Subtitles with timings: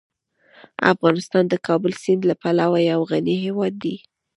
[0.93, 3.95] افغانستان د کابل سیند له پلوه یو غني هیواد دی.